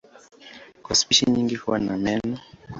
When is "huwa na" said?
1.55-1.97